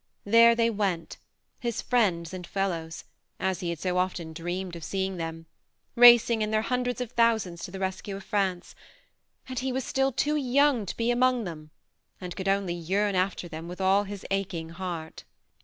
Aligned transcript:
There 0.25 0.55
they 0.55 0.71
went, 0.71 1.17
his 1.59 1.79
friends 1.83 2.33
and 2.33 2.47
fellows, 2.47 3.03
as 3.39 3.59
he 3.59 3.69
had 3.69 3.77
so 3.77 3.99
often 3.99 4.33
dreamed 4.33 4.75
of 4.75 4.83
seeing 4.83 5.17
them, 5.17 5.45
racing 5.95 6.41
in 6.41 6.49
their 6.49 6.63
hundreds 6.63 7.01
of 7.01 7.11
thousands 7.11 7.63
to 7.65 7.69
the 7.69 7.77
rescue 7.77 8.15
of 8.15 8.23
France; 8.23 8.73
and 9.47 9.59
he 9.59 9.71
was 9.71 9.83
still 9.83 10.11
too 10.11 10.37
young 10.37 10.87
to 10.87 10.97
be 10.97 11.11
among 11.11 11.43
them, 11.43 11.69
and 12.19 12.35
could 12.35 12.47
only 12.47 12.73
yearn 12.73 13.13
after 13.13 13.47
them 13.47 13.67
with 13.67 13.79
all 13.79 14.05
his 14.05 14.25
aching 14.31 14.69
heart 14.69 15.23